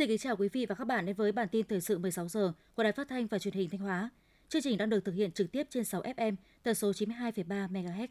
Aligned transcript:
Xin 0.00 0.08
kính 0.08 0.18
chào 0.18 0.36
quý 0.36 0.48
vị 0.48 0.66
và 0.66 0.74
các 0.74 0.84
bạn 0.84 1.06
đến 1.06 1.16
với 1.16 1.32
bản 1.32 1.48
tin 1.48 1.66
thời 1.66 1.80
sự 1.80 1.98
16 1.98 2.28
giờ 2.28 2.52
của 2.74 2.82
Đài 2.82 2.92
Phát 2.92 3.08
thanh 3.08 3.26
và 3.26 3.38
Truyền 3.38 3.54
hình 3.54 3.70
Thanh 3.70 3.80
Hóa. 3.80 4.10
Chương 4.48 4.62
trình 4.62 4.78
đang 4.78 4.90
được 4.90 5.04
thực 5.04 5.14
hiện 5.14 5.32
trực 5.32 5.52
tiếp 5.52 5.66
trên 5.70 5.84
6 5.84 6.02
FM, 6.02 6.34
tần 6.62 6.74
số 6.74 6.90
92,3 6.90 7.68
MHz. 7.68 8.06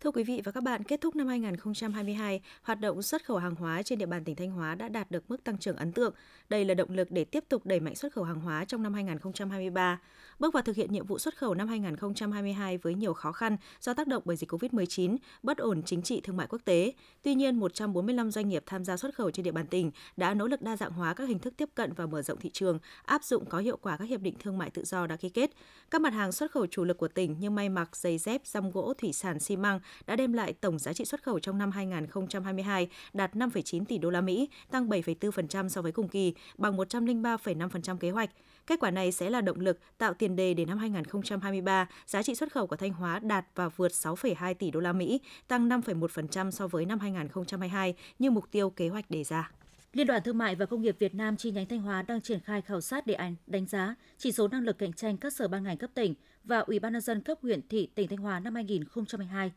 Thưa 0.00 0.10
quý 0.10 0.24
vị 0.24 0.42
và 0.44 0.52
các 0.52 0.62
bạn, 0.62 0.84
kết 0.84 1.00
thúc 1.00 1.16
năm 1.16 1.26
2022, 1.26 2.40
hoạt 2.62 2.80
động 2.80 3.02
xuất 3.02 3.24
khẩu 3.24 3.36
hàng 3.36 3.54
hóa 3.54 3.82
trên 3.82 3.98
địa 3.98 4.06
bàn 4.06 4.24
tỉnh 4.24 4.36
Thanh 4.36 4.50
Hóa 4.50 4.74
đã 4.74 4.88
đạt 4.88 5.10
được 5.10 5.24
mức 5.28 5.44
tăng 5.44 5.58
trưởng 5.58 5.76
ấn 5.76 5.92
tượng. 5.92 6.14
Đây 6.48 6.64
là 6.64 6.74
động 6.74 6.90
lực 6.90 7.10
để 7.10 7.24
tiếp 7.24 7.44
tục 7.48 7.66
đẩy 7.66 7.80
mạnh 7.80 7.94
xuất 7.94 8.12
khẩu 8.12 8.24
hàng 8.24 8.40
hóa 8.40 8.64
trong 8.64 8.82
năm 8.82 8.94
2023. 8.94 10.00
Bước 10.38 10.54
vào 10.54 10.62
thực 10.62 10.76
hiện 10.76 10.92
nhiệm 10.92 11.06
vụ 11.06 11.18
xuất 11.18 11.36
khẩu 11.36 11.54
năm 11.54 11.68
2022 11.68 12.78
với 12.78 12.94
nhiều 12.94 13.14
khó 13.14 13.32
khăn 13.32 13.56
do 13.80 13.94
tác 13.94 14.08
động 14.08 14.22
bởi 14.26 14.36
dịch 14.36 14.52
COVID-19, 14.52 15.16
bất 15.42 15.58
ổn 15.58 15.82
chính 15.82 16.02
trị 16.02 16.20
thương 16.20 16.36
mại 16.36 16.46
quốc 16.46 16.60
tế. 16.64 16.92
Tuy 17.22 17.34
nhiên, 17.34 17.56
145 17.56 18.30
doanh 18.30 18.48
nghiệp 18.48 18.62
tham 18.66 18.84
gia 18.84 18.96
xuất 18.96 19.14
khẩu 19.14 19.30
trên 19.30 19.44
địa 19.44 19.52
bàn 19.52 19.66
tỉnh 19.66 19.90
đã 20.16 20.34
nỗ 20.34 20.46
lực 20.46 20.62
đa 20.62 20.76
dạng 20.76 20.92
hóa 20.92 21.14
các 21.14 21.28
hình 21.28 21.38
thức 21.38 21.54
tiếp 21.56 21.68
cận 21.74 21.92
và 21.92 22.06
mở 22.06 22.22
rộng 22.22 22.40
thị 22.40 22.50
trường, 22.52 22.78
áp 23.04 23.24
dụng 23.24 23.44
có 23.46 23.58
hiệu 23.58 23.76
quả 23.76 23.96
các 23.96 24.08
hiệp 24.08 24.20
định 24.20 24.34
thương 24.38 24.58
mại 24.58 24.70
tự 24.70 24.84
do 24.84 25.06
đã 25.06 25.16
ký 25.16 25.28
kết. 25.28 25.50
Các 25.90 26.00
mặt 26.00 26.12
hàng 26.12 26.32
xuất 26.32 26.50
khẩu 26.50 26.66
chủ 26.66 26.84
lực 26.84 26.98
của 26.98 27.08
tỉnh 27.08 27.36
như 27.40 27.50
may 27.50 27.68
mặc, 27.68 27.96
giày 27.96 28.18
dép, 28.18 28.46
răm 28.46 28.70
gỗ, 28.70 28.94
thủy 28.98 29.12
sản, 29.12 29.40
xi 29.40 29.56
măng 29.56 29.80
đã 30.06 30.16
đem 30.16 30.32
lại 30.32 30.52
tổng 30.52 30.78
giá 30.78 30.92
trị 30.92 31.04
xuất 31.04 31.22
khẩu 31.22 31.38
trong 31.38 31.58
năm 31.58 31.70
2022 31.70 32.88
đạt 33.12 33.34
5,9 33.34 33.84
tỷ 33.84 33.98
đô 33.98 34.10
la 34.10 34.20
Mỹ, 34.20 34.48
tăng 34.70 34.88
7,4% 34.88 35.68
so 35.68 35.82
với 35.82 35.92
cùng 35.92 36.08
kỳ, 36.08 36.34
bằng 36.58 36.76
103,5% 36.76 37.96
kế 37.96 38.10
hoạch. 38.10 38.30
Kết 38.66 38.80
quả 38.80 38.90
này 38.90 39.12
sẽ 39.12 39.30
là 39.30 39.40
động 39.40 39.60
lực 39.60 39.78
tạo 39.98 40.14
tiền 40.14 40.36
đề 40.36 40.54
để 40.54 40.64
năm 40.64 40.78
2023, 40.78 41.88
giá 42.06 42.22
trị 42.22 42.34
xuất 42.34 42.52
khẩu 42.52 42.66
của 42.66 42.76
Thanh 42.76 42.92
Hóa 42.92 43.18
đạt 43.18 43.46
và 43.54 43.68
vượt 43.68 43.92
6,2 43.92 44.54
tỷ 44.54 44.70
đô 44.70 44.80
la 44.80 44.92
Mỹ, 44.92 45.20
tăng 45.48 45.68
5,1% 45.68 46.50
so 46.50 46.66
với 46.66 46.84
năm 46.84 46.98
2022 46.98 47.94
như 48.18 48.30
mục 48.30 48.44
tiêu 48.50 48.70
kế 48.70 48.88
hoạch 48.88 49.10
đề 49.10 49.24
ra. 49.24 49.50
Liên 49.92 50.06
đoàn 50.06 50.22
Thương 50.24 50.38
mại 50.38 50.54
và 50.54 50.66
Công 50.66 50.82
nghiệp 50.82 50.96
Việt 50.98 51.14
Nam 51.14 51.36
chi 51.36 51.50
nhánh 51.50 51.66
Thanh 51.66 51.82
Hóa 51.82 52.02
đang 52.02 52.20
triển 52.20 52.40
khai 52.40 52.62
khảo 52.62 52.80
sát 52.80 53.06
đề 53.06 53.14
án 53.14 53.36
đánh 53.46 53.66
giá 53.66 53.94
chỉ 54.18 54.32
số 54.32 54.48
năng 54.48 54.62
lực 54.62 54.78
cạnh 54.78 54.92
tranh 54.92 55.16
các 55.16 55.32
sở 55.32 55.48
ban 55.48 55.64
ngành 55.64 55.76
cấp 55.76 55.90
tỉnh 55.94 56.14
và 56.44 56.58
Ủy 56.58 56.78
ban 56.78 56.92
nhân 56.92 57.02
dân 57.02 57.20
cấp 57.20 57.38
huyện 57.42 57.68
thị 57.68 57.88
tỉnh 57.94 58.08
Thanh 58.08 58.18
Hóa 58.18 58.40
năm 58.40 58.54
2022. 58.54 59.52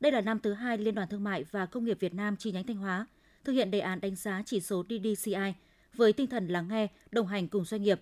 Đây 0.00 0.12
là 0.12 0.20
năm 0.20 0.38
thứ 0.38 0.52
hai 0.52 0.78
Liên 0.78 0.94
đoàn 0.94 1.08
Thương 1.08 1.24
mại 1.24 1.44
và 1.50 1.66
Công 1.66 1.84
nghiệp 1.84 2.00
Việt 2.00 2.14
Nam 2.14 2.36
chi 2.36 2.52
nhánh 2.52 2.66
Thanh 2.66 2.76
Hóa 2.76 3.06
thực 3.44 3.52
hiện 3.52 3.70
đề 3.70 3.80
án 3.80 4.00
đánh 4.00 4.16
giá 4.16 4.42
chỉ 4.46 4.60
số 4.60 4.84
DDCI 4.88 5.54
với 5.94 6.12
tinh 6.12 6.26
thần 6.26 6.48
lắng 6.48 6.68
nghe, 6.68 6.88
đồng 7.10 7.26
hành 7.26 7.48
cùng 7.48 7.64
doanh 7.64 7.82
nghiệp. 7.82 8.00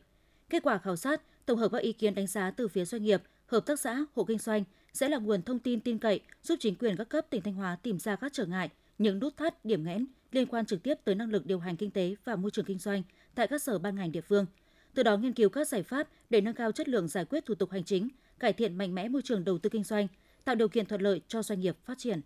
Kết 0.51 0.63
quả 0.63 0.79
khảo 0.79 0.97
sát 0.97 1.23
tổng 1.47 1.59
hợp 1.59 1.73
các 1.73 1.83
ý 1.83 1.93
kiến 1.93 2.15
đánh 2.15 2.27
giá 2.27 2.51
từ 2.51 2.69
phía 2.69 2.85
doanh 2.85 3.03
nghiệp, 3.03 3.23
hợp 3.47 3.67
tác 3.67 3.81
xã, 3.81 4.05
hộ 4.15 4.25
kinh 4.25 4.39
doanh 4.39 4.65
sẽ 4.93 5.09
là 5.09 5.19
nguồn 5.19 5.43
thông 5.43 5.59
tin 5.59 5.81
tin 5.81 5.99
cậy 5.99 6.21
giúp 6.43 6.57
chính 6.61 6.75
quyền 6.75 6.97
các 6.97 7.09
cấp 7.09 7.27
tỉnh 7.31 7.43
Thanh 7.43 7.55
Hóa 7.55 7.77
tìm 7.83 7.99
ra 7.99 8.17
các 8.17 8.33
trở 8.33 8.47
ngại, 8.47 8.71
những 8.99 9.19
nút 9.19 9.37
thắt, 9.37 9.65
điểm 9.65 9.85
nghẽn 9.85 10.07
liên 10.33 10.47
quan 10.47 10.67
trực 10.67 10.83
tiếp 10.83 10.95
tới 11.05 11.15
năng 11.15 11.31
lực 11.31 11.47
điều 11.47 11.59
hành 11.59 11.77
kinh 11.77 11.91
tế 11.91 12.15
và 12.25 12.37
môi 12.37 12.51
trường 12.51 12.65
kinh 12.65 12.79
doanh 12.79 13.03
tại 13.35 13.47
các 13.49 13.63
sở 13.63 13.79
ban 13.79 13.97
ngành 13.97 14.13
địa 14.13 14.21
phương. 14.21 14.47
Từ 14.95 15.03
đó 15.03 15.17
nghiên 15.17 15.33
cứu 15.33 15.49
các 15.49 15.69
giải 15.69 15.83
pháp 15.83 16.09
để 16.31 16.41
nâng 16.41 16.55
cao 16.55 16.73
chất 16.73 16.89
lượng 16.89 17.09
giải 17.09 17.25
quyết 17.25 17.47
thủ 17.47 17.55
tục 17.55 17.71
hành 17.71 17.85
chính, 17.85 18.09
cải 18.39 18.53
thiện 18.53 18.79
mạnh 18.79 18.95
mẽ 18.95 19.09
môi 19.09 19.23
trường 19.23 19.45
đầu 19.45 19.59
tư 19.59 19.71
kinh 19.71 19.85
doanh, 19.85 20.09
tạo 20.45 20.55
điều 20.55 20.69
kiện 20.69 20.87
thuận 20.87 21.01
lợi 21.01 21.21
cho 21.29 21.43
doanh 21.43 21.61
nghiệp 21.61 21.77
phát 21.85 21.99
triển. 21.99 22.21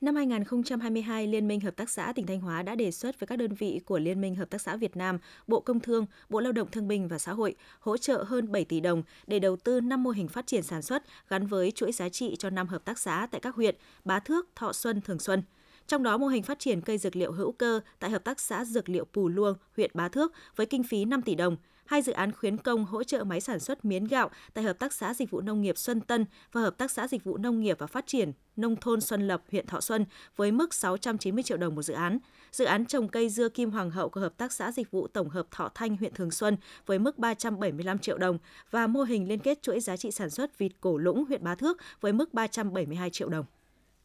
Năm 0.00 0.16
2022, 0.16 1.26
Liên 1.26 1.48
minh 1.48 1.60
Hợp 1.60 1.76
tác 1.76 1.90
xã 1.90 2.12
tỉnh 2.12 2.26
Thanh 2.26 2.40
Hóa 2.40 2.62
đã 2.62 2.74
đề 2.74 2.90
xuất 2.90 3.20
với 3.20 3.26
các 3.26 3.36
đơn 3.36 3.54
vị 3.54 3.80
của 3.86 3.98
Liên 3.98 4.20
minh 4.20 4.34
Hợp 4.34 4.50
tác 4.50 4.60
xã 4.60 4.76
Việt 4.76 4.96
Nam, 4.96 5.18
Bộ 5.46 5.60
Công 5.60 5.80
Thương, 5.80 6.06
Bộ 6.28 6.40
Lao 6.40 6.52
động 6.52 6.70
Thương 6.70 6.88
binh 6.88 7.08
và 7.08 7.18
Xã 7.18 7.32
hội 7.32 7.54
hỗ 7.80 7.96
trợ 7.96 8.24
hơn 8.28 8.52
7 8.52 8.64
tỷ 8.64 8.80
đồng 8.80 9.02
để 9.26 9.38
đầu 9.38 9.56
tư 9.56 9.80
5 9.80 10.02
mô 10.02 10.10
hình 10.10 10.28
phát 10.28 10.46
triển 10.46 10.62
sản 10.62 10.82
xuất 10.82 11.02
gắn 11.28 11.46
với 11.46 11.70
chuỗi 11.70 11.92
giá 11.92 12.08
trị 12.08 12.36
cho 12.38 12.50
5 12.50 12.66
hợp 12.66 12.84
tác 12.84 12.98
xã 12.98 13.28
tại 13.30 13.40
các 13.40 13.54
huyện 13.54 13.74
Bá 14.04 14.20
Thước, 14.20 14.48
Thọ 14.56 14.72
Xuân, 14.72 15.00
Thường 15.00 15.18
Xuân. 15.18 15.42
Trong 15.88 16.02
đó, 16.02 16.18
mô 16.18 16.26
hình 16.26 16.42
phát 16.42 16.58
triển 16.58 16.80
cây 16.80 16.98
dược 16.98 17.16
liệu 17.16 17.32
hữu 17.32 17.52
cơ 17.52 17.80
tại 17.98 18.10
Hợp 18.10 18.24
tác 18.24 18.40
xã 18.40 18.64
Dược 18.64 18.88
liệu 18.88 19.04
Pù 19.04 19.28
Luông, 19.28 19.56
huyện 19.76 19.90
Bá 19.94 20.08
Thước 20.08 20.32
với 20.56 20.66
kinh 20.66 20.82
phí 20.82 21.04
5 21.04 21.22
tỷ 21.22 21.34
đồng– 21.34 21.56
hai 21.88 22.02
dự 22.02 22.12
án 22.12 22.32
khuyến 22.32 22.56
công 22.56 22.84
hỗ 22.84 23.04
trợ 23.04 23.24
máy 23.24 23.40
sản 23.40 23.60
xuất 23.60 23.84
miến 23.84 24.04
gạo 24.04 24.30
tại 24.54 24.64
Hợp 24.64 24.78
tác 24.78 24.92
xã 24.92 25.14
Dịch 25.14 25.30
vụ 25.30 25.40
Nông 25.40 25.62
nghiệp 25.62 25.78
Xuân 25.78 26.00
Tân 26.00 26.24
và 26.52 26.60
Hợp 26.60 26.78
tác 26.78 26.90
xã 26.90 27.08
Dịch 27.08 27.24
vụ 27.24 27.36
Nông 27.36 27.60
nghiệp 27.60 27.76
và 27.78 27.86
Phát 27.86 28.06
triển 28.06 28.32
Nông 28.56 28.76
thôn 28.76 29.00
Xuân 29.00 29.28
Lập, 29.28 29.42
huyện 29.50 29.66
Thọ 29.66 29.80
Xuân 29.80 30.04
với 30.36 30.52
mức 30.52 30.74
690 30.74 31.42
triệu 31.42 31.56
đồng 31.56 31.74
một 31.74 31.82
dự 31.82 31.94
án. 31.94 32.18
Dự 32.52 32.64
án 32.64 32.84
trồng 32.84 33.08
cây 33.08 33.28
dưa 33.28 33.48
kim 33.48 33.70
hoàng 33.70 33.90
hậu 33.90 34.08
của 34.08 34.20
Hợp 34.20 34.36
tác 34.36 34.52
xã 34.52 34.72
Dịch 34.72 34.90
vụ 34.90 35.06
Tổng 35.06 35.28
hợp 35.28 35.46
Thọ 35.50 35.68
Thanh, 35.74 35.96
huyện 35.96 36.14
Thường 36.14 36.30
Xuân 36.30 36.56
với 36.86 36.98
mức 36.98 37.18
375 37.18 37.98
triệu 37.98 38.18
đồng 38.18 38.38
và 38.70 38.86
mô 38.86 39.02
hình 39.02 39.28
liên 39.28 39.38
kết 39.38 39.62
chuỗi 39.62 39.80
giá 39.80 39.96
trị 39.96 40.10
sản 40.10 40.30
xuất 40.30 40.58
vịt 40.58 40.72
cổ 40.80 40.98
lũng, 40.98 41.24
huyện 41.24 41.44
Bá 41.44 41.54
Thước 41.54 41.78
với 42.00 42.12
mức 42.12 42.34
372 42.34 43.10
triệu 43.10 43.28
đồng. 43.28 43.44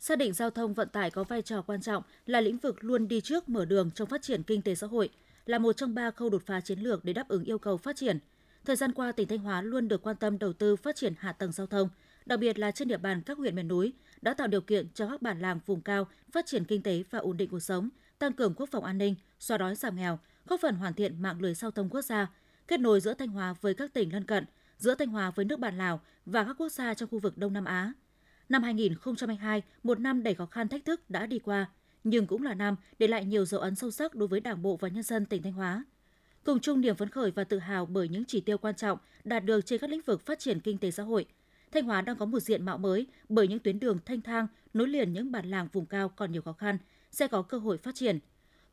Xác 0.03 0.17
định 0.17 0.33
giao 0.33 0.49
thông 0.49 0.73
vận 0.73 0.89
tải 0.89 1.11
có 1.11 1.23
vai 1.23 1.41
trò 1.41 1.61
quan 1.61 1.81
trọng 1.81 2.03
là 2.25 2.41
lĩnh 2.41 2.57
vực 2.57 2.83
luôn 2.83 3.07
đi 3.07 3.21
trước 3.21 3.49
mở 3.49 3.65
đường 3.65 3.91
trong 3.91 4.07
phát 4.07 4.21
triển 4.21 4.43
kinh 4.43 4.61
tế 4.61 4.75
xã 4.75 4.87
hội– 4.87 5.09
là 5.45 5.59
một 5.59 5.73
trong 5.73 5.95
ba 5.95 6.11
khâu 6.11 6.29
đột 6.29 6.41
phá 6.45 6.61
chiến 6.61 6.79
lược 6.79 7.05
để 7.05 7.13
đáp 7.13 7.27
ứng 7.27 7.43
yêu 7.43 7.57
cầu 7.57 7.77
phát 7.77 7.95
triển. 7.95 8.19
Thời 8.65 8.75
gian 8.75 8.91
qua, 8.91 9.11
tỉnh 9.11 9.27
Thanh 9.27 9.39
Hóa 9.39 9.61
luôn 9.61 9.87
được 9.87 10.01
quan 10.03 10.15
tâm 10.15 10.39
đầu 10.39 10.53
tư 10.53 10.75
phát 10.75 10.95
triển 10.95 11.13
hạ 11.19 11.31
tầng 11.31 11.51
giao 11.51 11.67
thông, 11.67 11.89
đặc 12.25 12.39
biệt 12.39 12.59
là 12.59 12.71
trên 12.71 12.87
địa 12.87 12.97
bàn 12.97 13.21
các 13.21 13.37
huyện 13.37 13.55
miền 13.55 13.67
núi, 13.67 13.93
đã 14.21 14.33
tạo 14.33 14.47
điều 14.47 14.61
kiện 14.61 14.87
cho 14.93 15.09
các 15.09 15.21
bản 15.21 15.39
làng 15.39 15.59
vùng 15.65 15.81
cao 15.81 16.07
phát 16.31 16.45
triển 16.45 16.65
kinh 16.65 16.83
tế 16.83 17.03
và 17.09 17.19
ổn 17.19 17.37
định 17.37 17.49
cuộc 17.49 17.59
sống, 17.59 17.89
tăng 18.19 18.33
cường 18.33 18.53
quốc 18.53 18.69
phòng 18.71 18.83
an 18.83 18.97
ninh, 18.97 19.15
xóa 19.39 19.57
đói 19.57 19.75
giảm 19.75 19.95
nghèo, 19.95 20.19
góp 20.45 20.59
phần 20.59 20.75
hoàn 20.75 20.93
thiện 20.93 21.21
mạng 21.21 21.41
lưới 21.41 21.53
giao 21.53 21.71
thông 21.71 21.89
quốc 21.89 22.01
gia, 22.01 22.27
kết 22.67 22.79
nối 22.79 23.01
giữa 23.01 23.13
Thanh 23.13 23.29
Hóa 23.29 23.55
với 23.61 23.73
các 23.73 23.93
tỉnh 23.93 24.13
lân 24.13 24.23
cận, 24.23 24.45
giữa 24.77 24.95
Thanh 24.95 25.09
Hóa 25.09 25.31
với 25.31 25.45
nước 25.45 25.59
bạn 25.59 25.77
Lào 25.77 26.01
và 26.25 26.43
các 26.43 26.55
quốc 26.57 26.69
gia 26.71 26.93
trong 26.93 27.09
khu 27.09 27.19
vực 27.19 27.37
Đông 27.37 27.53
Nam 27.53 27.65
Á. 27.65 27.93
Năm 28.49 28.63
2022, 28.63 29.61
một 29.83 29.99
năm 29.99 30.23
đầy 30.23 30.35
khó 30.35 30.45
khăn 30.45 30.67
thách 30.67 30.85
thức 30.85 31.09
đã 31.09 31.25
đi 31.25 31.39
qua, 31.39 31.69
nhưng 32.03 32.27
cũng 32.27 32.43
là 32.43 32.53
năm 32.53 32.75
để 32.99 33.07
lại 33.07 33.25
nhiều 33.25 33.45
dấu 33.45 33.61
ấn 33.61 33.75
sâu 33.75 33.91
sắc 33.91 34.15
đối 34.15 34.27
với 34.27 34.39
Đảng 34.39 34.61
bộ 34.61 34.77
và 34.77 34.87
nhân 34.87 35.03
dân 35.03 35.25
tỉnh 35.25 35.43
Thanh 35.43 35.53
Hóa. 35.53 35.83
Cùng 36.43 36.59
chung 36.59 36.81
niềm 36.81 36.95
phấn 36.95 37.09
khởi 37.09 37.31
và 37.31 37.43
tự 37.43 37.59
hào 37.59 37.85
bởi 37.85 38.07
những 38.07 38.25
chỉ 38.25 38.41
tiêu 38.41 38.57
quan 38.57 38.75
trọng 38.75 38.97
đạt 39.23 39.45
được 39.45 39.65
trên 39.65 39.79
các 39.79 39.89
lĩnh 39.89 40.01
vực 40.01 40.21
phát 40.25 40.39
triển 40.39 40.59
kinh 40.59 40.77
tế 40.77 40.91
xã 40.91 41.03
hội, 41.03 41.25
Thanh 41.71 41.83
Hóa 41.83 42.01
đang 42.01 42.15
có 42.15 42.25
một 42.25 42.39
diện 42.39 42.65
mạo 42.65 42.77
mới 42.77 43.07
bởi 43.29 43.47
những 43.47 43.59
tuyến 43.59 43.79
đường 43.79 43.99
thanh 44.05 44.21
thang 44.21 44.47
nối 44.73 44.87
liền 44.87 45.13
những 45.13 45.31
bản 45.31 45.49
làng 45.49 45.67
vùng 45.71 45.85
cao 45.85 46.09
còn 46.09 46.31
nhiều 46.31 46.41
khó 46.41 46.53
khăn 46.53 46.77
sẽ 47.11 47.27
có 47.27 47.41
cơ 47.41 47.57
hội 47.57 47.77
phát 47.77 47.95
triển. 47.95 48.19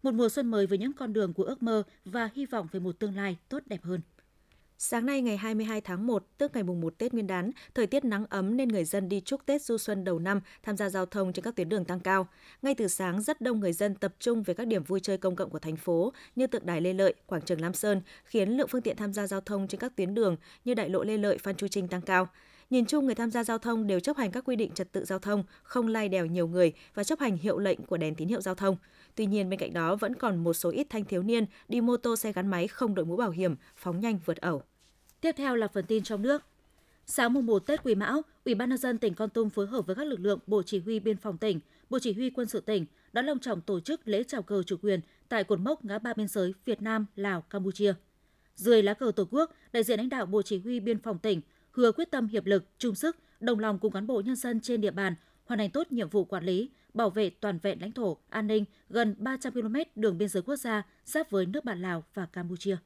Một 0.02 0.14
mùa 0.14 0.28
xuân 0.28 0.46
mới 0.46 0.66
với 0.66 0.78
những 0.78 0.92
con 0.92 1.12
đường 1.12 1.32
của 1.32 1.44
ước 1.44 1.62
mơ 1.62 1.82
và 2.04 2.30
hy 2.34 2.46
vọng 2.46 2.68
về 2.72 2.80
một 2.80 2.98
tương 2.98 3.16
lai 3.16 3.36
tốt 3.48 3.62
đẹp 3.66 3.84
hơn. 3.84 4.00
Sáng 4.82 5.06
nay 5.06 5.22
ngày 5.22 5.36
22 5.36 5.80
tháng 5.80 6.06
1, 6.06 6.26
tức 6.38 6.50
ngày 6.54 6.62
mùng 6.62 6.80
1 6.80 6.98
Tết 6.98 7.12
Nguyên 7.12 7.26
đán, 7.26 7.50
thời 7.74 7.86
tiết 7.86 8.04
nắng 8.04 8.26
ấm 8.30 8.56
nên 8.56 8.68
người 8.68 8.84
dân 8.84 9.08
đi 9.08 9.20
chúc 9.20 9.46
Tết 9.46 9.62
du 9.62 9.78
xuân 9.78 10.04
đầu 10.04 10.18
năm 10.18 10.40
tham 10.62 10.76
gia 10.76 10.88
giao 10.88 11.06
thông 11.06 11.32
trên 11.32 11.44
các 11.44 11.56
tuyến 11.56 11.68
đường 11.68 11.84
tăng 11.84 12.00
cao. 12.00 12.28
Ngay 12.62 12.74
từ 12.74 12.88
sáng, 12.88 13.22
rất 13.22 13.40
đông 13.40 13.60
người 13.60 13.72
dân 13.72 13.94
tập 13.94 14.14
trung 14.20 14.42
về 14.42 14.54
các 14.54 14.66
điểm 14.66 14.82
vui 14.82 15.00
chơi 15.00 15.18
công 15.18 15.36
cộng 15.36 15.50
của 15.50 15.58
thành 15.58 15.76
phố 15.76 16.12
như 16.36 16.46
tượng 16.46 16.66
đài 16.66 16.80
Lê 16.80 16.92
Lợi, 16.92 17.14
quảng 17.26 17.42
trường 17.42 17.60
Lam 17.60 17.74
Sơn, 17.74 18.00
khiến 18.24 18.48
lượng 18.48 18.68
phương 18.68 18.82
tiện 18.82 18.96
tham 18.96 19.12
gia 19.12 19.26
giao 19.26 19.40
thông 19.40 19.68
trên 19.68 19.80
các 19.80 19.96
tuyến 19.96 20.14
đường 20.14 20.36
như 20.64 20.74
đại 20.74 20.88
lộ 20.88 21.02
Lê 21.02 21.16
Lợi, 21.16 21.38
Phan 21.38 21.56
Chu 21.56 21.68
Trinh 21.68 21.88
tăng 21.88 22.02
cao. 22.02 22.28
Nhìn 22.70 22.86
chung, 22.86 23.06
người 23.06 23.14
tham 23.14 23.30
gia 23.30 23.44
giao 23.44 23.58
thông 23.58 23.86
đều 23.86 24.00
chấp 24.00 24.16
hành 24.16 24.30
các 24.30 24.44
quy 24.44 24.56
định 24.56 24.70
trật 24.74 24.92
tự 24.92 25.04
giao 25.04 25.18
thông, 25.18 25.44
không 25.62 25.88
lai 25.88 26.08
đèo 26.08 26.26
nhiều 26.26 26.48
người 26.48 26.72
và 26.94 27.04
chấp 27.04 27.20
hành 27.20 27.36
hiệu 27.36 27.58
lệnh 27.58 27.82
của 27.82 27.96
đèn 27.96 28.14
tín 28.14 28.28
hiệu 28.28 28.40
giao 28.40 28.54
thông. 28.54 28.76
Tuy 29.14 29.26
nhiên, 29.26 29.50
bên 29.50 29.60
cạnh 29.60 29.72
đó 29.72 29.96
vẫn 29.96 30.14
còn 30.14 30.36
một 30.36 30.52
số 30.52 30.70
ít 30.70 30.86
thanh 30.90 31.04
thiếu 31.04 31.22
niên 31.22 31.44
đi 31.68 31.80
mô 31.80 31.96
tô 31.96 32.16
xe 32.16 32.32
gắn 32.32 32.46
máy 32.46 32.68
không 32.68 32.94
đội 32.94 33.06
mũ 33.06 33.16
bảo 33.16 33.30
hiểm, 33.30 33.56
phóng 33.76 34.00
nhanh 34.00 34.18
vượt 34.24 34.36
ẩu. 34.36 34.62
Tiếp 35.20 35.34
theo 35.38 35.56
là 35.56 35.68
phần 35.68 35.86
tin 35.86 36.02
trong 36.02 36.22
nước. 36.22 36.42
Sáng 37.06 37.32
mùng 37.32 37.46
1 37.46 37.58
Tết 37.66 37.82
Quý 37.82 37.94
Mão, 37.94 38.22
Ủy 38.44 38.54
ban 38.54 38.68
nhân 38.68 38.78
dân 38.78 38.98
tỉnh 38.98 39.14
Con 39.14 39.30
Tum 39.30 39.48
phối 39.48 39.66
hợp 39.66 39.86
với 39.86 39.96
các 39.96 40.06
lực 40.06 40.20
lượng 40.20 40.38
Bộ 40.46 40.62
Chỉ 40.62 40.80
huy 40.80 41.00
Biên 41.00 41.16
phòng 41.16 41.38
tỉnh, 41.38 41.60
Bộ 41.90 41.98
Chỉ 41.98 42.12
huy 42.12 42.30
Quân 42.30 42.48
sự 42.48 42.60
tỉnh 42.60 42.86
đã 43.12 43.22
long 43.22 43.38
trọng 43.38 43.60
tổ 43.60 43.80
chức 43.80 44.08
lễ 44.08 44.22
chào 44.24 44.42
cờ 44.42 44.62
chủ 44.62 44.76
quyền 44.82 45.00
tại 45.28 45.44
cột 45.44 45.60
mốc 45.60 45.84
ngã 45.84 45.98
ba 45.98 46.12
biên 46.14 46.28
giới 46.28 46.54
Việt 46.64 46.82
Nam, 46.82 47.06
Lào, 47.16 47.40
Campuchia. 47.40 47.94
Dưới 48.54 48.82
lá 48.82 48.94
cờ 48.94 49.12
Tổ 49.16 49.28
quốc, 49.30 49.50
đại 49.72 49.82
diện 49.82 49.98
lãnh 49.98 50.08
đạo 50.08 50.26
Bộ 50.26 50.42
Chỉ 50.42 50.58
huy 50.58 50.80
Biên 50.80 50.98
phòng 50.98 51.18
tỉnh 51.18 51.40
hứa 51.70 51.92
quyết 51.92 52.10
tâm 52.10 52.26
hiệp 52.26 52.46
lực, 52.46 52.64
chung 52.78 52.94
sức, 52.94 53.16
đồng 53.40 53.58
lòng 53.58 53.78
cùng 53.78 53.92
cán 53.92 54.06
bộ 54.06 54.22
nhân 54.24 54.36
dân 54.36 54.60
trên 54.60 54.80
địa 54.80 54.90
bàn 54.90 55.14
hoàn 55.44 55.58
thành 55.58 55.70
tốt 55.70 55.92
nhiệm 55.92 56.08
vụ 56.08 56.24
quản 56.24 56.44
lý, 56.44 56.70
bảo 56.94 57.10
vệ 57.10 57.30
toàn 57.30 57.58
vẹn 57.58 57.80
lãnh 57.80 57.92
thổ, 57.92 58.16
an 58.28 58.46
ninh 58.46 58.64
gần 58.88 59.14
300 59.18 59.52
km 59.52 59.74
đường 59.94 60.18
biên 60.18 60.28
giới 60.28 60.42
quốc 60.42 60.56
gia 60.56 60.82
giáp 61.04 61.30
với 61.30 61.46
nước 61.46 61.64
bạn 61.64 61.82
Lào 61.82 62.04
và 62.14 62.26
Campuchia. 62.26 62.76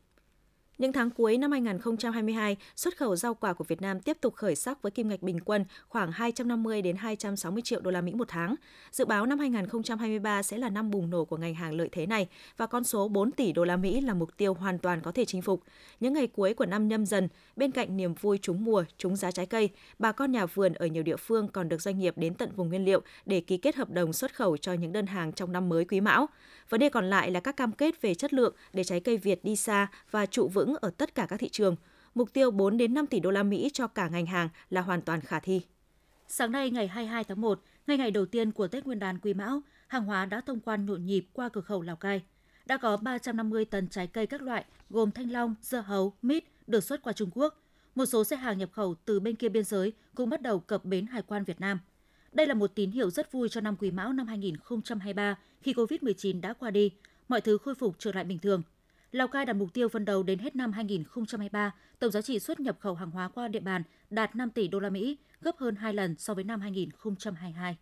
Những 0.79 0.93
tháng 0.93 1.11
cuối 1.11 1.39
năm 1.39 1.51
2022, 1.51 2.57
xuất 2.77 2.97
khẩu 2.97 3.17
rau 3.17 3.35
quả 3.35 3.53
của 3.53 3.65
Việt 3.65 3.83
Nam 3.83 4.01
tiếp 4.01 4.17
tục 4.21 4.35
khởi 4.35 4.55
sắc 4.55 4.83
với 4.83 4.93
kim 4.93 5.09
ngạch 5.09 5.23
bình 5.23 5.41
quân 5.41 5.65
khoảng 5.89 6.13
250 6.13 6.83
đến 6.83 6.97
260 6.97 7.63
triệu 7.63 7.81
đô 7.81 7.91
la 7.91 8.01
Mỹ 8.01 8.15
một 8.15 8.29
tháng. 8.29 8.55
Dự 8.93 9.05
báo 9.05 9.27
năm 9.27 9.39
2023 9.39 10.43
sẽ 10.43 10.59
là 10.59 10.69
năm 10.69 10.91
bùng 10.91 11.11
nổ 11.11 11.25
của 11.25 11.37
ngành 11.37 11.55
hàng 11.55 11.73
lợi 11.73 11.89
thế 11.93 12.07
này 12.07 12.29
và 12.57 12.67
con 12.67 12.85
số 12.85 13.09
4 13.09 13.33
tỷ 13.33 13.53
đô 13.53 13.65
la 13.65 13.77
Mỹ 13.77 14.01
là 14.01 14.15
mục 14.15 14.37
tiêu 14.37 14.55
hoàn 14.55 14.79
toàn 14.79 15.01
có 15.01 15.13
thể 15.13 15.25
chinh 15.25 15.43
phục. 15.43 15.63
Những 16.01 16.13
ngày 16.13 16.27
cuối 16.27 16.55
của 16.55 16.67
năm 16.67 16.89
nhâm 16.89 17.07
dần, 17.07 17.29
bên 17.57 17.71
cạnh 17.71 17.97
niềm 17.97 18.15
vui 18.15 18.39
trúng 18.43 18.65
mùa, 18.65 18.85
trúng 18.99 19.17
giá 19.17 19.31
trái 19.31 19.47
cây, 19.47 19.71
bà 19.99 20.13
con 20.13 20.33
nhà 20.33 20.47
vườn 20.47 20.75
ở 20.75 20.87
nhiều 20.87 21.03
địa 21.03 21.17
phương 21.17 21.49
còn 21.49 21.69
được 21.69 21.83
doanh 21.83 21.99
nghiệp 21.99 22.15
đến 22.19 22.35
tận 22.35 22.53
vùng 22.57 22.69
nguyên 22.69 22.85
liệu 22.85 23.01
để 23.27 23.41
ký 23.41 23.57
kết 23.57 23.77
hợp 23.77 23.91
đồng 23.91 24.13
xuất 24.13 24.35
khẩu 24.35 24.57
cho 24.57 24.73
những 24.73 24.93
đơn 24.93 25.07
hàng 25.07 25.33
trong 25.33 25.53
năm 25.53 25.69
mới 25.69 25.85
quý 25.85 26.01
mão. 26.01 26.27
Vấn 26.69 26.81
đề 26.81 26.89
còn 26.89 27.11
lại 27.11 27.31
là 27.31 27.41
các 27.41 27.57
cam 27.57 27.73
kết 27.73 28.03
về 28.03 28.15
chất 28.15 28.33
lượng 28.33 28.55
để 28.73 28.85
trái 28.85 29.01
cây 29.01 29.17
Việt 29.17 29.45
đi 29.45 29.57
xa 29.57 29.87
và 30.11 30.27
trụ 30.27 30.49
vững 30.49 30.75
ở 30.81 30.91
tất 30.91 31.15
cả 31.15 31.27
các 31.27 31.41
thị 31.41 31.49
trường. 31.49 31.77
Mục 32.15 32.33
tiêu 32.33 32.51
4 32.51 32.77
đến 32.77 32.95
5 32.95 33.07
tỷ 33.07 33.21
đô 33.21 33.31
la 33.31 33.43
Mỹ 33.43 33.71
cho 33.73 33.87
cả 33.87 34.09
ngành 34.09 34.27
hàng 34.27 34.49
là 34.71 34.81
hoàn 34.81 35.03
toàn 35.03 35.21
khả 35.21 35.41
thi. 35.41 35.63
Sáng 36.29 36.53
nay 36.53 36.71
ngày 36.71 36.89
22 36.89 37.25
tháng 37.25 37.41
1, 37.41 37.61
ngày 37.87 37.99
ngày 37.99 38.11
đầu 38.11 38.27
tiên 38.27 38.53
của 38.53 38.69
Tết 38.69 38.87
Nguyên 38.87 38.99
đán 38.99 39.19
Quý 39.19 39.35
Mão, 39.35 39.61
hàng 39.87 40.05
hóa 40.05 40.27
đã 40.27 40.41
thông 40.41 40.61
quan 40.61 40.87
nhộn 40.87 41.07
nhịp 41.07 41.27
qua 41.33 41.49
cửa 41.49 41.61
khẩu 41.61 41.83
Lào 41.83 41.97
Cai. 41.97 42.23
đã 42.67 42.77
có 42.77 42.97
350 42.97 43.65
tấn 43.65 43.89
trái 43.89 44.07
cây 44.07 44.27
các 44.27 44.43
loại 44.43 44.65
gồm 44.91 45.11
thanh 45.11 45.31
long, 45.31 45.55
dưa 45.63 45.81
hấu, 45.81 46.15
mít 46.23 46.45
được 46.67 46.85
xuất 46.85 47.03
qua 47.03 47.13
Trung 47.13 47.31
Quốc. 47.35 47.63
Một 47.95 48.07
số 48.07 48.25
xe 48.25 48.37
hàng 48.37 48.59
nhập 48.59 48.71
khẩu 48.73 48.95
từ 49.05 49.21
bên 49.21 49.37
kia 49.37 49.49
biên 49.49 49.65
giới 49.65 49.93
cũng 50.15 50.31
bắt 50.31 50.43
đầu 50.43 50.61
cập 50.61 50.85
bến 50.85 51.07
hải 51.07 51.23
quan 51.23 51.45
Việt 51.45 51.61
Nam. 51.61 51.79
Đây 52.35 52.47
là 52.47 52.55
một 52.55 52.75
tín 52.75 52.91
hiệu 52.91 53.11
rất 53.11 53.33
vui 53.33 53.49
cho 53.49 53.61
năm 53.61 53.77
Quý 53.77 53.91
Mão 53.91 54.13
năm 54.13 54.27
2023 54.27 55.37
khi 55.63 55.73
Covid-19 55.73 56.41
đã 56.41 56.53
qua 56.53 56.71
đi, 56.71 56.91
mọi 57.29 57.41
thứ 57.41 57.59
khôi 57.59 57.75
phục 57.75 57.95
trở 57.99 58.13
lại 58.13 58.25
bình 58.25 58.39
thường. 58.39 58.63
Lào 59.13 59.29
Cai 59.29 59.45
đặt 59.45 59.53
mục 59.53 59.75
tiêu 59.75 59.89
phân 59.89 60.05
đầu 60.05 60.23
đến 60.23 60.39
hết 60.39 60.57
năm 60.57 60.73
2023, 60.73 61.75
tổng 61.99 62.11
giá 62.11 62.23
trị 62.23 62.39
xuất 62.39 62.61
nhập 62.61 62.77
khẩu 62.81 62.95
hàng 62.95 63.11
hóa 63.11 63.29
qua 63.29 63.49
địa 63.49 63.61
bàn 63.61 63.83
đạt 64.11 64.37
5 64.37 64.51
tỷ 64.51 64.69
đô 64.69 64.81
la 64.81 64.91
Mỹ, 64.91 65.19
gấp 65.41 65.57
hơn 65.59 65.77
2 65.77 65.95
lần 65.95 66.15
so 66.19 66.35
với 66.35 66.45
năm 66.45 66.61
2022. 66.61 67.77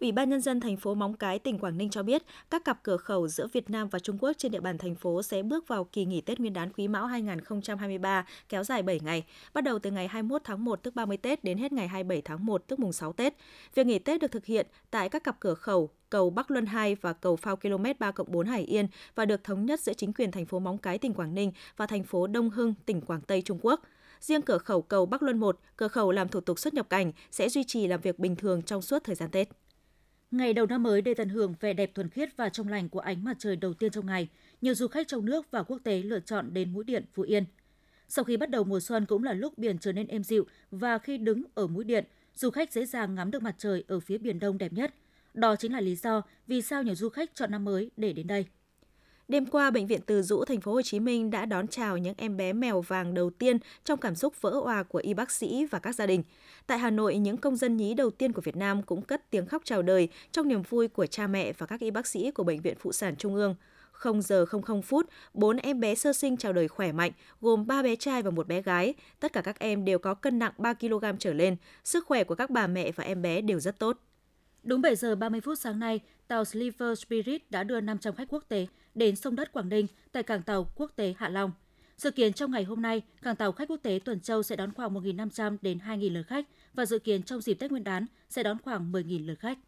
Ủy 0.00 0.12
ban 0.12 0.30
nhân 0.30 0.40
dân 0.40 0.60
thành 0.60 0.76
phố 0.76 0.94
Móng 0.94 1.14
Cái, 1.14 1.38
tỉnh 1.38 1.58
Quảng 1.58 1.78
Ninh 1.78 1.90
cho 1.90 2.02
biết, 2.02 2.22
các 2.50 2.64
cặp 2.64 2.82
cửa 2.82 2.96
khẩu 2.96 3.28
giữa 3.28 3.46
Việt 3.52 3.70
Nam 3.70 3.88
và 3.88 3.98
Trung 3.98 4.18
Quốc 4.20 4.32
trên 4.38 4.52
địa 4.52 4.60
bàn 4.60 4.78
thành 4.78 4.94
phố 4.94 5.22
sẽ 5.22 5.42
bước 5.42 5.68
vào 5.68 5.84
kỳ 5.84 6.04
nghỉ 6.04 6.20
Tết 6.20 6.40
Nguyên 6.40 6.52
đán 6.52 6.72
Quý 6.72 6.88
Mão 6.88 7.06
2023 7.06 8.26
kéo 8.48 8.64
dài 8.64 8.82
7 8.82 9.00
ngày, 9.00 9.24
bắt 9.54 9.64
đầu 9.64 9.78
từ 9.78 9.90
ngày 9.90 10.08
21 10.08 10.42
tháng 10.44 10.64
1 10.64 10.82
tức 10.82 10.94
30 10.94 11.16
Tết 11.16 11.44
đến 11.44 11.58
hết 11.58 11.72
ngày 11.72 11.88
27 11.88 12.22
tháng 12.22 12.46
1 12.46 12.64
tức 12.66 12.78
mùng 12.78 12.92
6 12.92 13.12
Tết. 13.12 13.34
Việc 13.74 13.86
nghỉ 13.86 13.98
Tết 13.98 14.20
được 14.20 14.32
thực 14.32 14.44
hiện 14.44 14.66
tại 14.90 15.08
các 15.08 15.24
cặp 15.24 15.40
cửa 15.40 15.54
khẩu 15.54 15.90
cầu 16.10 16.30
Bắc 16.30 16.50
Luân 16.50 16.66
2 16.66 16.94
và 16.94 17.12
cầu 17.12 17.36
phao 17.36 17.56
km 17.56 17.84
3 17.98 18.12
4 18.26 18.46
Hải 18.46 18.62
Yên 18.62 18.88
và 19.14 19.24
được 19.24 19.44
thống 19.44 19.66
nhất 19.66 19.80
giữa 19.80 19.92
chính 19.92 20.12
quyền 20.12 20.30
thành 20.30 20.46
phố 20.46 20.58
Móng 20.58 20.78
Cái, 20.78 20.98
tỉnh 20.98 21.14
Quảng 21.14 21.34
Ninh 21.34 21.52
và 21.76 21.86
thành 21.86 22.04
phố 22.04 22.26
Đông 22.26 22.50
Hưng, 22.50 22.74
tỉnh 22.86 23.00
Quảng 23.00 23.20
Tây, 23.20 23.42
Trung 23.42 23.58
Quốc. 23.62 23.82
Riêng 24.20 24.42
cửa 24.42 24.58
khẩu 24.58 24.82
cầu 24.82 25.06
Bắc 25.06 25.22
Luân 25.22 25.38
1, 25.38 25.58
cửa 25.76 25.88
khẩu 25.88 26.12
làm 26.12 26.28
thủ 26.28 26.40
tục 26.40 26.58
xuất 26.58 26.74
nhập 26.74 26.90
cảnh 26.90 27.12
sẽ 27.30 27.48
duy 27.48 27.64
trì 27.64 27.86
làm 27.86 28.00
việc 28.00 28.18
bình 28.18 28.36
thường 28.36 28.62
trong 28.62 28.82
suốt 28.82 29.04
thời 29.04 29.14
gian 29.14 29.30
Tết. 29.30 29.48
Ngày 30.30 30.52
đầu 30.52 30.66
năm 30.66 30.82
mới 30.82 31.02
để 31.02 31.14
tận 31.14 31.28
hưởng 31.28 31.54
vẻ 31.60 31.72
đẹp 31.72 31.94
thuần 31.94 32.08
khiết 32.08 32.36
và 32.36 32.48
trong 32.48 32.68
lành 32.68 32.88
của 32.88 33.00
ánh 33.00 33.24
mặt 33.24 33.36
trời 33.38 33.56
đầu 33.56 33.74
tiên 33.74 33.92
trong 33.92 34.06
ngày, 34.06 34.28
nhiều 34.60 34.74
du 34.74 34.88
khách 34.88 35.08
trong 35.08 35.24
nước 35.24 35.50
và 35.50 35.62
quốc 35.62 35.78
tế 35.84 36.02
lựa 36.02 36.20
chọn 36.20 36.54
đến 36.54 36.72
Mũi 36.72 36.84
Điện, 36.84 37.04
Phú 37.14 37.22
Yên. 37.22 37.44
Sau 38.08 38.24
khi 38.24 38.36
bắt 38.36 38.50
đầu 38.50 38.64
mùa 38.64 38.80
xuân 38.80 39.06
cũng 39.06 39.24
là 39.24 39.32
lúc 39.32 39.58
biển 39.58 39.78
trở 39.78 39.92
nên 39.92 40.06
êm 40.06 40.24
dịu 40.24 40.46
và 40.70 40.98
khi 40.98 41.18
đứng 41.18 41.42
ở 41.54 41.66
Mũi 41.66 41.84
Điện, 41.84 42.04
du 42.34 42.50
khách 42.50 42.72
dễ 42.72 42.86
dàng 42.86 43.14
ngắm 43.14 43.30
được 43.30 43.42
mặt 43.42 43.54
trời 43.58 43.84
ở 43.88 44.00
phía 44.00 44.18
biển 44.18 44.38
đông 44.38 44.58
đẹp 44.58 44.72
nhất. 44.72 44.94
Đó 45.34 45.56
chính 45.56 45.72
là 45.72 45.80
lý 45.80 45.96
do 45.96 46.22
vì 46.46 46.62
sao 46.62 46.82
nhiều 46.82 46.94
du 46.94 47.08
khách 47.08 47.34
chọn 47.34 47.50
năm 47.50 47.64
mới 47.64 47.90
để 47.96 48.12
đến 48.12 48.26
đây. 48.26 48.46
Đêm 49.28 49.46
qua, 49.46 49.70
bệnh 49.70 49.86
viện 49.86 50.00
Từ 50.06 50.22
Dũ 50.22 50.44
thành 50.44 50.60
phố 50.60 50.72
Hồ 50.72 50.82
Chí 50.82 51.00
Minh 51.00 51.30
đã 51.30 51.46
đón 51.46 51.68
chào 51.68 51.98
những 51.98 52.14
em 52.16 52.36
bé 52.36 52.52
mèo 52.52 52.80
vàng 52.80 53.14
đầu 53.14 53.30
tiên 53.30 53.58
trong 53.84 53.98
cảm 53.98 54.14
xúc 54.14 54.40
vỡ 54.40 54.50
òa 54.50 54.82
của 54.82 54.98
y 54.98 55.14
bác 55.14 55.30
sĩ 55.30 55.66
và 55.70 55.78
các 55.78 55.94
gia 55.94 56.06
đình. 56.06 56.22
Tại 56.66 56.78
Hà 56.78 56.90
Nội, 56.90 57.18
những 57.18 57.36
công 57.36 57.56
dân 57.56 57.76
nhí 57.76 57.94
đầu 57.94 58.10
tiên 58.10 58.32
của 58.32 58.40
Việt 58.40 58.56
Nam 58.56 58.82
cũng 58.82 59.02
cất 59.02 59.30
tiếng 59.30 59.46
khóc 59.46 59.62
chào 59.64 59.82
đời 59.82 60.08
trong 60.32 60.48
niềm 60.48 60.62
vui 60.62 60.88
của 60.88 61.06
cha 61.06 61.26
mẹ 61.26 61.52
và 61.52 61.66
các 61.66 61.80
y 61.80 61.90
bác 61.90 62.06
sĩ 62.06 62.30
của 62.30 62.44
bệnh 62.44 62.60
viện 62.60 62.74
Phụ 62.78 62.92
sản 62.92 63.16
Trung 63.16 63.34
ương. 63.34 63.54
0 63.92 64.22
giờ 64.22 64.44
00 64.46 64.82
phút, 64.82 65.06
bốn 65.34 65.56
em 65.56 65.80
bé 65.80 65.94
sơ 65.94 66.12
sinh 66.12 66.36
chào 66.36 66.52
đời 66.52 66.68
khỏe 66.68 66.92
mạnh, 66.92 67.12
gồm 67.40 67.66
3 67.66 67.82
bé 67.82 67.96
trai 67.96 68.22
và 68.22 68.30
một 68.30 68.48
bé 68.48 68.62
gái. 68.62 68.94
Tất 69.20 69.32
cả 69.32 69.40
các 69.40 69.58
em 69.58 69.84
đều 69.84 69.98
có 69.98 70.14
cân 70.14 70.38
nặng 70.38 70.52
3 70.58 70.74
kg 70.74 71.04
trở 71.18 71.32
lên. 71.32 71.56
Sức 71.84 72.06
khỏe 72.06 72.24
của 72.24 72.34
các 72.34 72.50
bà 72.50 72.66
mẹ 72.66 72.92
và 72.92 73.04
em 73.04 73.22
bé 73.22 73.40
đều 73.40 73.60
rất 73.60 73.78
tốt. 73.78 73.98
Đúng 74.68 74.80
7 74.80 74.96
giờ 74.96 75.14
30 75.14 75.40
phút 75.40 75.58
sáng 75.58 75.78
nay, 75.78 76.00
tàu 76.26 76.44
Sliver 76.44 76.98
Spirit 76.98 77.50
đã 77.50 77.64
đưa 77.64 77.80
500 77.80 78.14
khách 78.14 78.28
quốc 78.28 78.44
tế 78.48 78.66
đến 78.94 79.16
sông 79.16 79.36
đất 79.36 79.52
Quảng 79.52 79.68
Ninh 79.68 79.86
tại 80.12 80.22
cảng 80.22 80.42
tàu 80.42 80.72
quốc 80.74 80.92
tế 80.96 81.14
Hạ 81.18 81.28
Long. 81.28 81.52
Dự 81.96 82.10
kiến 82.10 82.32
trong 82.32 82.50
ngày 82.50 82.64
hôm 82.64 82.82
nay, 82.82 83.02
cảng 83.22 83.36
tàu 83.36 83.52
khách 83.52 83.68
quốc 83.68 83.80
tế 83.82 84.00
Tuần 84.04 84.20
Châu 84.20 84.42
sẽ 84.42 84.56
đón 84.56 84.72
khoảng 84.72 84.94
1.500 84.94 85.56
đến 85.62 85.78
2.000 85.86 86.12
lượt 86.12 86.22
khách 86.22 86.46
và 86.74 86.86
dự 86.86 86.98
kiến 86.98 87.22
trong 87.22 87.40
dịp 87.40 87.54
Tết 87.54 87.70
Nguyên 87.70 87.84
đán 87.84 88.06
sẽ 88.28 88.42
đón 88.42 88.56
khoảng 88.64 88.92
10.000 88.92 89.26
lượt 89.26 89.38
khách. 89.38 89.58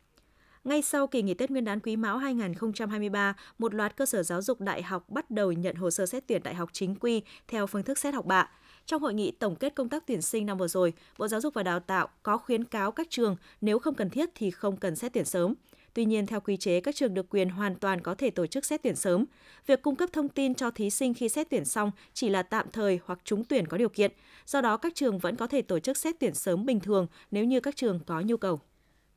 Ngay 0.64 0.82
sau 0.82 1.06
kỳ 1.06 1.23
nghỉ 1.23 1.35
Tết 1.35 1.50
Nguyên 1.50 1.64
đán 1.64 1.81
Quý 1.81 1.96
Mão 1.96 2.19
2023, 2.19 3.37
một 3.58 3.75
loạt 3.75 3.96
cơ 3.96 4.06
sở 4.06 4.23
giáo 4.23 4.43
dục 4.43 4.61
đại 4.61 4.82
học 4.82 5.11
bắt 5.11 5.31
đầu 5.31 5.53
nhận 5.53 5.76
hồ 5.76 5.91
sơ 5.91 6.06
xét 6.06 6.25
tuyển 6.26 6.43
đại 6.43 6.55
học 6.55 6.70
chính 6.73 6.94
quy 6.94 7.23
theo 7.49 7.67
phương 7.67 7.82
thức 7.82 7.99
xét 7.99 8.14
học 8.14 8.26
bạ. 8.26 8.49
Trong 8.90 9.02
hội 9.02 9.14
nghị 9.14 9.31
tổng 9.31 9.56
kết 9.56 9.75
công 9.75 9.88
tác 9.88 10.06
tuyển 10.06 10.22
sinh 10.22 10.46
năm 10.46 10.58
vừa 10.58 10.69
rồi, 10.69 10.92
Bộ 11.19 11.28
Giáo 11.28 11.40
dục 11.40 11.54
và 11.54 11.62
Đào 11.62 11.81
tạo 11.81 12.08
có 12.22 12.38
khuyến 12.38 12.64
cáo 12.64 12.92
các 12.92 13.06
trường 13.10 13.37
nếu 13.60 13.78
không 13.78 13.94
cần 13.94 14.10
thiết 14.10 14.31
thì 14.34 14.50
không 14.50 14.76
cần 14.76 14.96
xét 14.96 15.12
tuyển 15.12 15.25
sớm. 15.25 15.54
Tuy 15.94 16.04
nhiên, 16.04 16.26
theo 16.26 16.40
quy 16.40 16.56
chế, 16.56 16.81
các 16.81 16.94
trường 16.94 17.14
được 17.14 17.26
quyền 17.31 17.48
hoàn 17.48 17.75
toàn 17.75 18.00
có 18.00 18.14
thể 18.14 18.31
tổ 18.31 18.46
chức 18.46 18.64
xét 18.64 18.82
tuyển 18.82 18.96
sớm. 18.96 19.25
Việc 19.66 19.82
cung 19.82 19.96
cấp 19.96 20.10
thông 20.12 20.28
tin 20.28 20.54
cho 20.54 20.70
thí 20.70 20.90
sinh 20.90 21.14
khi 21.14 21.28
xét 21.28 21.50
tuyển 21.50 21.64
xong 21.64 21.90
chỉ 22.14 22.28
là 22.28 22.42
tạm 22.42 22.66
thời 22.72 23.00
hoặc 23.04 23.19
trúng 23.25 23.44
tuyển 23.44 23.66
có 23.66 23.76
điều 23.76 23.88
kiện. 23.88 24.12
Do 24.46 24.60
đó, 24.60 24.76
các 24.76 24.94
trường 24.94 25.19
vẫn 25.19 25.36
có 25.36 25.46
thể 25.46 25.62
tổ 25.62 25.78
chức 25.78 25.96
xét 25.96 26.14
tuyển 26.20 26.34
sớm 26.34 26.66
bình 26.66 26.81
thường 26.81 27.06
nếu 27.31 27.44
như 27.44 27.60
các 27.60 27.76
trường 27.76 28.00
có 28.06 28.20
nhu 28.20 28.36
cầu. 28.36 28.60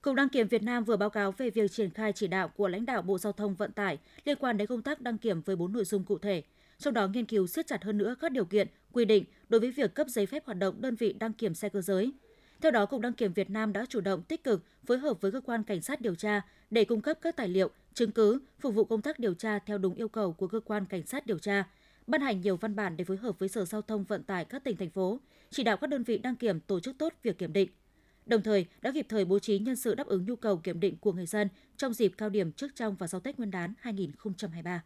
Cục 0.01 0.15
Đăng 0.15 0.29
kiểm 0.29 0.47
Việt 0.47 0.63
Nam 0.63 0.83
vừa 0.83 0.97
báo 0.97 1.09
cáo 1.09 1.31
về 1.31 1.49
việc 1.49 1.71
triển 1.71 1.89
khai 1.89 2.13
chỉ 2.13 2.27
đạo 2.27 2.47
của 2.47 2.67
lãnh 2.67 2.85
đạo 2.85 3.01
Bộ 3.01 3.17
Giao 3.17 3.33
thông 3.33 3.55
Vận 3.55 3.71
tải 3.71 3.97
liên 4.25 4.37
quan 4.39 4.57
đến 4.57 4.67
công 4.67 4.81
tác 4.81 5.01
đăng 5.01 5.17
kiểm 5.17 5.41
với 5.41 5.55
bốn 5.55 5.73
nội 5.73 5.85
dung 5.85 6.03
cụ 6.03 6.17
thể, 6.17 6.43
trong 6.83 6.93
đó 6.93 7.07
nghiên 7.07 7.25
cứu 7.25 7.47
siết 7.47 7.67
chặt 7.67 7.83
hơn 7.83 7.97
nữa 7.97 8.15
các 8.19 8.31
điều 8.31 8.45
kiện, 8.45 8.67
quy 8.91 9.05
định 9.05 9.23
đối 9.49 9.61
với 9.61 9.71
việc 9.71 9.93
cấp 9.93 10.07
giấy 10.09 10.25
phép 10.25 10.45
hoạt 10.45 10.57
động 10.57 10.81
đơn 10.81 10.95
vị 10.95 11.13
đăng 11.13 11.33
kiểm 11.33 11.53
xe 11.53 11.69
cơ 11.69 11.81
giới. 11.81 12.11
Theo 12.61 12.71
đó, 12.71 12.85
Cục 12.85 13.01
Đăng 13.01 13.13
kiểm 13.13 13.33
Việt 13.33 13.49
Nam 13.49 13.73
đã 13.73 13.85
chủ 13.89 14.01
động 14.01 14.23
tích 14.23 14.43
cực 14.43 14.63
phối 14.85 14.97
hợp 14.97 15.21
với 15.21 15.31
cơ 15.31 15.41
quan 15.41 15.63
cảnh 15.63 15.81
sát 15.81 16.01
điều 16.01 16.15
tra 16.15 16.41
để 16.69 16.85
cung 16.85 17.01
cấp 17.01 17.17
các 17.21 17.35
tài 17.35 17.47
liệu, 17.47 17.69
chứng 17.93 18.11
cứ 18.11 18.39
phục 18.59 18.75
vụ 18.75 18.85
công 18.85 19.01
tác 19.01 19.19
điều 19.19 19.33
tra 19.33 19.59
theo 19.59 19.77
đúng 19.77 19.95
yêu 19.95 20.07
cầu 20.07 20.33
của 20.33 20.47
cơ 20.47 20.59
quan 20.59 20.85
cảnh 20.85 21.05
sát 21.05 21.25
điều 21.25 21.37
tra, 21.37 21.63
ban 22.07 22.21
hành 22.21 22.41
nhiều 22.41 22.57
văn 22.57 22.75
bản 22.75 22.97
để 22.97 23.05
phối 23.05 23.17
hợp 23.17 23.39
với 23.39 23.49
Sở 23.49 23.65
Giao 23.65 23.81
thông 23.81 24.03
Vận 24.03 24.23
tải 24.23 24.45
các 24.45 24.63
tỉnh 24.63 24.77
thành 24.77 24.89
phố, 24.89 25.19
chỉ 25.49 25.63
đạo 25.63 25.77
các 25.77 25.87
đơn 25.87 26.03
vị 26.03 26.17
đăng 26.17 26.35
kiểm 26.35 26.59
tổ 26.59 26.79
chức 26.79 26.97
tốt 26.97 27.13
việc 27.23 27.37
kiểm 27.37 27.53
định. 27.53 27.69
Đồng 28.25 28.41
thời, 28.41 28.65
đã 28.81 28.91
kịp 28.91 29.05
thời 29.09 29.25
bố 29.25 29.39
trí 29.39 29.59
nhân 29.59 29.75
sự 29.75 29.95
đáp 29.95 30.07
ứng 30.07 30.25
nhu 30.25 30.35
cầu 30.35 30.57
kiểm 30.57 30.79
định 30.79 30.97
của 30.97 31.13
người 31.13 31.25
dân 31.25 31.47
trong 31.77 31.93
dịp 31.93 32.13
cao 32.17 32.29
điểm 32.29 32.51
trước 32.51 32.75
trong 32.75 32.95
và 32.95 33.07
sau 33.07 33.19
Tết 33.19 33.37
Nguyên 33.37 33.51
đán 33.51 33.73
2023. 33.79 34.83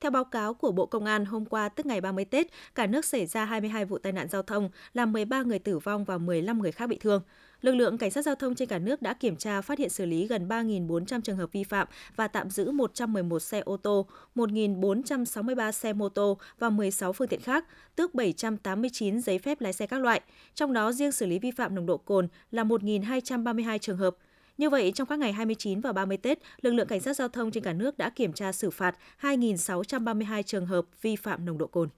Theo 0.00 0.10
báo 0.10 0.24
cáo 0.24 0.54
của 0.54 0.72
Bộ 0.72 0.86
Công 0.86 1.04
an, 1.04 1.24
hôm 1.24 1.44
qua 1.44 1.68
tức 1.68 1.86
ngày 1.86 2.00
30 2.00 2.24
Tết, 2.24 2.46
cả 2.74 2.86
nước 2.86 3.04
xảy 3.04 3.26
ra 3.26 3.44
22 3.44 3.84
vụ 3.84 3.98
tai 3.98 4.12
nạn 4.12 4.28
giao 4.28 4.42
thông, 4.42 4.70
làm 4.94 5.12
13 5.12 5.42
người 5.42 5.58
tử 5.58 5.78
vong 5.78 6.04
và 6.04 6.18
15 6.18 6.58
người 6.58 6.72
khác 6.72 6.86
bị 6.86 6.98
thương. 7.00 7.22
Lực 7.60 7.74
lượng 7.74 7.98
cảnh 7.98 8.10
sát 8.10 8.22
giao 8.22 8.34
thông 8.34 8.54
trên 8.54 8.68
cả 8.68 8.78
nước 8.78 9.02
đã 9.02 9.14
kiểm 9.14 9.36
tra 9.36 9.60
phát 9.60 9.78
hiện 9.78 9.88
xử 9.88 10.06
lý 10.06 10.26
gần 10.26 10.48
3.400 10.48 11.20
trường 11.20 11.36
hợp 11.36 11.52
vi 11.52 11.64
phạm 11.64 11.88
và 12.16 12.28
tạm 12.28 12.50
giữ 12.50 12.70
111 12.70 13.38
xe 13.38 13.60
ô 13.60 13.76
tô, 13.76 14.06
1.463 14.34 15.72
xe 15.72 15.92
mô 15.92 16.08
tô 16.08 16.38
và 16.58 16.70
16 16.70 17.12
phương 17.12 17.28
tiện 17.28 17.40
khác, 17.40 17.64
tước 17.96 18.14
789 18.14 19.20
giấy 19.20 19.38
phép 19.38 19.60
lái 19.60 19.72
xe 19.72 19.86
các 19.86 20.00
loại. 20.00 20.20
Trong 20.54 20.72
đó 20.72 20.92
riêng 20.92 21.12
xử 21.12 21.26
lý 21.26 21.38
vi 21.38 21.50
phạm 21.50 21.74
nồng 21.74 21.86
độ 21.86 21.96
cồn 21.96 22.28
là 22.50 22.64
1.232 22.64 23.78
trường 23.78 23.96
hợp, 23.96 24.16
như 24.60 24.70
vậy, 24.70 24.92
trong 24.94 25.06
các 25.06 25.18
ngày 25.18 25.32
29 25.32 25.80
và 25.80 25.92
30 25.92 26.16
Tết, 26.16 26.38
lực 26.62 26.72
lượng 26.72 26.86
cảnh 26.86 27.00
sát 27.00 27.16
giao 27.16 27.28
thông 27.28 27.50
trên 27.50 27.62
cả 27.62 27.72
nước 27.72 27.98
đã 27.98 28.10
kiểm 28.10 28.32
tra 28.32 28.52
xử 28.52 28.70
phạt 28.70 28.96
2.632 29.20 30.42
trường 30.42 30.66
hợp 30.66 30.84
vi 31.02 31.16
phạm 31.16 31.44
nồng 31.44 31.58
độ 31.58 31.66
cồn. 31.66 31.88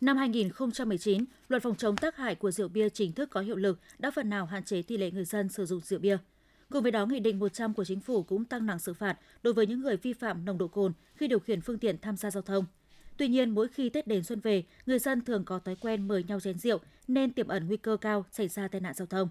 Năm 0.00 0.16
2019, 0.16 1.24
luật 1.48 1.62
phòng 1.62 1.74
chống 1.76 1.96
tác 1.96 2.16
hại 2.16 2.34
của 2.34 2.50
rượu 2.50 2.68
bia 2.68 2.88
chính 2.88 3.12
thức 3.12 3.30
có 3.30 3.40
hiệu 3.40 3.56
lực 3.56 3.80
đã 3.98 4.10
phần 4.10 4.30
nào 4.30 4.46
hạn 4.46 4.64
chế 4.64 4.82
tỷ 4.82 4.96
lệ 4.96 5.10
người 5.10 5.24
dân 5.24 5.48
sử 5.48 5.66
dụng 5.66 5.80
rượu 5.80 5.98
bia. 5.98 6.16
Cùng 6.70 6.82
với 6.82 6.92
đó, 6.92 7.06
Nghị 7.06 7.20
định 7.20 7.38
100 7.38 7.74
của 7.74 7.84
Chính 7.84 8.00
phủ 8.00 8.22
cũng 8.22 8.44
tăng 8.44 8.66
nặng 8.66 8.78
xử 8.78 8.94
phạt 8.94 9.18
đối 9.42 9.54
với 9.54 9.66
những 9.66 9.80
người 9.80 9.96
vi 9.96 10.12
phạm 10.12 10.44
nồng 10.44 10.58
độ 10.58 10.68
cồn 10.68 10.92
khi 11.14 11.28
điều 11.28 11.38
khiển 11.38 11.60
phương 11.60 11.78
tiện 11.78 11.98
tham 11.98 12.16
gia 12.16 12.30
giao 12.30 12.42
thông. 12.42 12.64
Tuy 13.16 13.28
nhiên, 13.28 13.50
mỗi 13.50 13.68
khi 13.68 13.88
Tết 13.88 14.06
đến 14.06 14.24
xuân 14.24 14.40
về, 14.40 14.64
người 14.86 14.98
dân 14.98 15.24
thường 15.24 15.44
có 15.44 15.58
thói 15.58 15.76
quen 15.76 16.08
mời 16.08 16.24
nhau 16.24 16.40
chén 16.40 16.58
rượu 16.58 16.78
nên 17.08 17.32
tiềm 17.32 17.48
ẩn 17.48 17.66
nguy 17.66 17.76
cơ 17.76 17.96
cao 17.96 18.24
xảy 18.30 18.48
ra 18.48 18.68
tai 18.68 18.80
nạn 18.80 18.94
giao 18.94 19.06
thông 19.06 19.28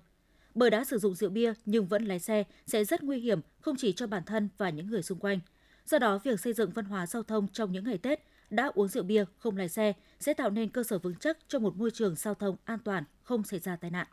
bởi 0.55 0.69
đã 0.69 0.83
sử 0.83 0.98
dụng 0.98 1.15
rượu 1.15 1.29
bia 1.29 1.53
nhưng 1.65 1.86
vẫn 1.86 2.05
lái 2.05 2.19
xe 2.19 2.43
sẽ 2.67 2.86
rất 2.86 3.03
nguy 3.03 3.19
hiểm 3.19 3.39
không 3.62 3.75
chỉ 3.77 3.91
cho 3.91 4.07
bản 4.07 4.24
thân 4.25 4.50
và 4.57 4.69
những 4.69 4.89
người 4.89 5.03
xung 5.03 5.19
quanh. 5.19 5.39
Do 5.86 6.00
đó, 6.00 6.19
việc 6.24 6.39
xây 6.39 6.53
dựng 6.53 6.72
văn 6.72 6.86
hóa 6.86 7.07
giao 7.07 7.24
thông 7.24 7.48
trong 7.48 7.72
những 7.72 7.83
ngày 7.83 7.98
Tết 7.98 8.19
đã 8.50 8.72
uống 8.75 8.88
rượu 8.88 9.03
bia 9.03 9.25
không 9.38 9.57
lái 9.57 9.69
xe 9.69 9.93
sẽ 10.19 10.33
tạo 10.33 10.50
nên 10.50 10.69
cơ 10.69 10.83
sở 10.83 11.00
vững 11.00 11.15
chắc 11.15 11.38
cho 11.48 11.60
một 11.60 11.77
môi 11.77 11.91
trường 11.91 12.15
giao 12.15 12.33
thông 12.33 12.55
an 12.65 12.79
toàn, 12.79 13.03
không 13.24 13.43
xảy 13.43 13.60
ra 13.60 13.75
tai 13.75 13.91
nạn. 13.91 14.07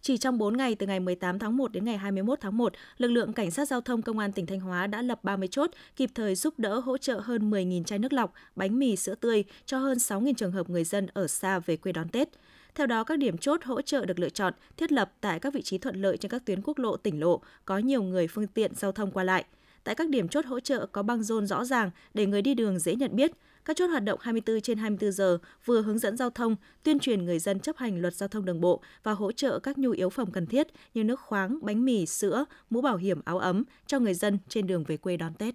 Chỉ 0.00 0.18
trong 0.18 0.38
4 0.38 0.56
ngày 0.56 0.74
từ 0.74 0.86
ngày 0.86 1.00
18 1.00 1.38
tháng 1.38 1.56
1 1.56 1.72
đến 1.72 1.84
ngày 1.84 1.96
21 1.96 2.40
tháng 2.40 2.56
1, 2.56 2.72
lực 2.98 3.08
lượng 3.08 3.32
cảnh 3.32 3.50
sát 3.50 3.68
giao 3.68 3.80
thông 3.80 4.02
công 4.02 4.18
an 4.18 4.32
tỉnh 4.32 4.46
Thanh 4.46 4.60
Hóa 4.60 4.86
đã 4.86 5.02
lập 5.02 5.24
30 5.24 5.48
chốt, 5.50 5.70
kịp 5.96 6.10
thời 6.14 6.34
giúp 6.34 6.54
đỡ 6.58 6.78
hỗ 6.78 6.98
trợ 6.98 7.20
hơn 7.20 7.50
10.000 7.50 7.84
chai 7.84 7.98
nước 7.98 8.12
lọc, 8.12 8.32
bánh 8.56 8.78
mì, 8.78 8.96
sữa 8.96 9.14
tươi 9.14 9.44
cho 9.66 9.78
hơn 9.78 9.98
6.000 9.98 10.34
trường 10.34 10.52
hợp 10.52 10.70
người 10.70 10.84
dân 10.84 11.06
ở 11.14 11.26
xa 11.26 11.58
về 11.58 11.76
quê 11.76 11.92
đón 11.92 12.08
Tết. 12.08 12.28
Theo 12.74 12.86
đó, 12.86 13.04
các 13.04 13.18
điểm 13.18 13.38
chốt 13.38 13.64
hỗ 13.64 13.82
trợ 13.82 14.04
được 14.04 14.18
lựa 14.18 14.28
chọn, 14.28 14.52
thiết 14.76 14.92
lập 14.92 15.12
tại 15.20 15.40
các 15.40 15.54
vị 15.54 15.62
trí 15.62 15.78
thuận 15.78 16.02
lợi 16.02 16.16
trên 16.16 16.30
các 16.30 16.44
tuyến 16.44 16.62
quốc 16.62 16.78
lộ, 16.78 16.96
tỉnh 16.96 17.20
lộ, 17.20 17.40
có 17.64 17.78
nhiều 17.78 18.02
người 18.02 18.28
phương 18.28 18.46
tiện 18.46 18.74
giao 18.74 18.92
thông 18.92 19.10
qua 19.10 19.24
lại. 19.24 19.44
Tại 19.84 19.94
các 19.94 20.08
điểm 20.08 20.28
chốt 20.28 20.46
hỗ 20.46 20.60
trợ 20.60 20.86
có 20.86 21.02
băng 21.02 21.22
rôn 21.22 21.46
rõ 21.46 21.64
ràng 21.64 21.90
để 22.14 22.26
người 22.26 22.42
đi 22.42 22.54
đường 22.54 22.78
dễ 22.78 22.94
nhận 22.94 23.16
biết. 23.16 23.30
Các 23.64 23.76
chốt 23.76 23.86
hoạt 23.86 24.04
động 24.04 24.18
24 24.22 24.60
trên 24.60 24.78
24 24.78 25.12
giờ 25.12 25.38
vừa 25.64 25.82
hướng 25.82 25.98
dẫn 25.98 26.16
giao 26.16 26.30
thông, 26.30 26.56
tuyên 26.82 26.98
truyền 26.98 27.24
người 27.24 27.38
dân 27.38 27.60
chấp 27.60 27.76
hành 27.76 28.00
luật 28.00 28.14
giao 28.14 28.28
thông 28.28 28.44
đường 28.44 28.60
bộ 28.60 28.82
và 29.02 29.12
hỗ 29.12 29.32
trợ 29.32 29.58
các 29.58 29.78
nhu 29.78 29.90
yếu 29.90 30.10
phẩm 30.10 30.30
cần 30.30 30.46
thiết 30.46 30.66
như 30.94 31.04
nước 31.04 31.20
khoáng, 31.20 31.58
bánh 31.62 31.84
mì, 31.84 32.06
sữa, 32.06 32.44
mũ 32.70 32.80
bảo 32.80 32.96
hiểm, 32.96 33.20
áo 33.24 33.38
ấm 33.38 33.64
cho 33.86 33.98
người 33.98 34.14
dân 34.14 34.38
trên 34.48 34.66
đường 34.66 34.84
về 34.84 34.96
quê 34.96 35.16
đón 35.16 35.34
Tết. 35.34 35.54